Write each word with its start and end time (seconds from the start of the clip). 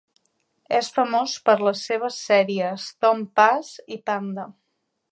És 0.77 0.89
famós 0.95 1.35
per 1.51 1.55
les 1.67 1.83
seves 1.91 2.19
sèries 2.31 2.89
"Tom 3.05 3.25
Puss" 3.41 3.73
i 3.99 4.03
"Panda". 4.11 4.53